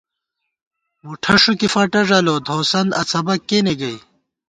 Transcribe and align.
مُٹھہ 1.05 1.35
ݭُکی 1.41 1.67
فٹہ 1.73 2.01
ݫَلوت، 2.07 2.45
ہوسند 2.53 2.89
اڅھبَک 2.99 3.41
کېنےگئ 3.47 3.97